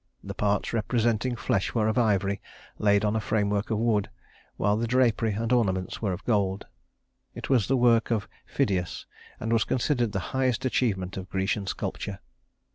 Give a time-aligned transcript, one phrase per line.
[0.23, 2.41] The parts representing flesh were of ivory
[2.79, 4.09] laid on a framework of wood,
[4.57, 6.65] while the drapery and ornaments were of gold.
[7.35, 9.05] It was the work of Phidias,
[9.39, 12.17] and was considered the highest achievement of Grecian sculpture.